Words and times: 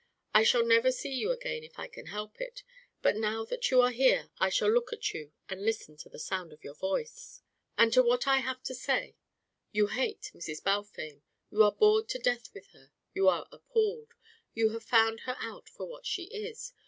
I 0.33 0.41
shall 0.41 0.65
never 0.65 0.91
see 0.91 1.13
you 1.13 1.29
again 1.31 1.63
if 1.63 1.77
I 1.77 1.87
can 1.87 2.07
help 2.07 2.41
it, 2.41 2.63
but 3.03 3.15
now 3.17 3.45
that 3.45 3.69
you 3.69 3.81
are 3.81 3.91
here 3.91 4.31
I 4.39 4.49
shall 4.49 4.71
look 4.71 4.91
at 4.91 5.13
you 5.13 5.31
and 5.47 5.63
listen 5.63 5.95
to 5.97 6.09
the 6.09 6.17
sound 6.17 6.51
of 6.51 6.63
your 6.63 6.73
voice." 6.73 7.43
"And 7.77 7.93
to 7.93 8.01
what 8.01 8.25
I 8.25 8.37
have 8.39 8.63
to 8.63 8.73
say. 8.73 9.15
You 9.71 9.85
hate 9.85 10.31
Mrs. 10.33 10.63
Balfame. 10.63 11.21
You 11.51 11.61
are 11.61 11.71
bored 11.71 12.09
to 12.09 12.17
death 12.17 12.51
with 12.51 12.69
her. 12.69 12.91
You 13.13 13.27
are 13.29 13.47
appalled. 13.51 14.15
You 14.55 14.69
have 14.69 14.81
found 14.83 15.19
her 15.27 15.35
out 15.39 15.69
for 15.69 15.85
what 15.85 16.07
she 16.07 16.23
is. 16.23 16.73